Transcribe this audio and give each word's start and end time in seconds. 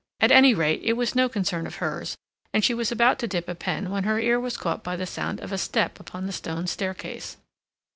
At 0.19 0.31
any 0.31 0.55
rate, 0.55 0.81
it 0.83 0.93
was 0.93 1.13
no 1.13 1.29
concern 1.29 1.67
of 1.67 1.75
hers, 1.75 2.17
and 2.51 2.65
she 2.65 2.73
was 2.73 2.91
about 2.91 3.19
to 3.19 3.27
dip 3.27 3.47
a 3.47 3.53
pen 3.53 3.91
when 3.91 4.03
her 4.05 4.19
ear 4.19 4.39
was 4.39 4.57
caught 4.57 4.83
by 4.83 4.95
the 4.95 5.05
sound 5.05 5.39
of 5.41 5.51
a 5.51 5.59
step 5.59 5.99
upon 5.99 6.25
the 6.25 6.33
stone 6.33 6.65
staircase. 6.65 7.37